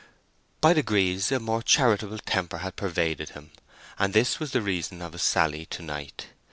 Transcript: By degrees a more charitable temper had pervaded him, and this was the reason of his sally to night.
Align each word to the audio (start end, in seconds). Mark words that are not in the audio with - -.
By 0.61 0.73
degrees 0.73 1.31
a 1.31 1.39
more 1.39 1.61
charitable 1.61 2.17
temper 2.17 2.57
had 2.57 2.75
pervaded 2.75 3.29
him, 3.29 3.51
and 3.99 4.15
this 4.15 4.39
was 4.39 4.49
the 4.49 4.63
reason 4.63 4.99
of 4.99 5.13
his 5.13 5.21
sally 5.21 5.67
to 5.67 5.83
night. 5.83 6.25